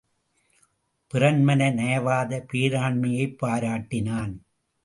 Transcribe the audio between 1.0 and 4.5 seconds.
பிறன்மனை நயவாத பேராண்மையைப் பாராட்டினான்.